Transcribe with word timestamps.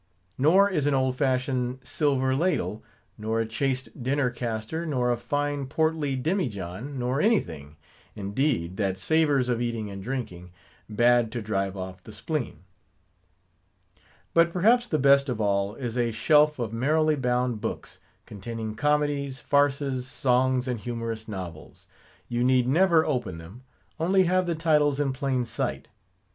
Nor 0.35 0.67
is 0.67 0.87
an 0.87 0.95
old 0.95 1.15
fashioned 1.15 1.77
silver 1.83 2.35
ladle, 2.35 2.83
nor 3.19 3.39
a 3.39 3.45
chased 3.45 4.01
dinner 4.01 4.31
castor, 4.31 4.83
nor 4.83 5.11
a 5.11 5.15
fine 5.17 5.67
portly 5.67 6.15
demijohn, 6.15 6.97
nor 6.97 7.21
anything, 7.21 7.75
indeed, 8.15 8.77
that 8.77 8.97
savors 8.97 9.47
of 9.47 9.61
eating 9.61 9.91
and 9.91 10.01
drinking, 10.01 10.49
bad 10.89 11.31
to 11.33 11.41
drive 11.43 11.77
off 11.77 12.03
the 12.03 12.11
spleen. 12.11 12.63
But 14.33 14.49
perhaps 14.49 14.87
the 14.87 14.97
best 14.97 15.29
of 15.29 15.39
all 15.39 15.75
is 15.75 15.95
a 15.95 16.11
shelf 16.11 16.57
of 16.57 16.73
merrily 16.73 17.15
bound 17.15 17.61
books, 17.61 17.99
containing 18.25 18.73
comedies, 18.73 19.39
farces, 19.39 20.07
songs, 20.07 20.67
and 20.67 20.79
humorous 20.79 21.27
novels. 21.27 21.87
You 22.27 22.43
need 22.43 22.67
never 22.67 23.05
open 23.05 23.37
them; 23.37 23.65
only 23.99 24.23
have 24.23 24.47
the 24.47 24.55
titles 24.55 24.99
in 24.99 25.13
plain 25.13 25.45
sight. 25.45 25.89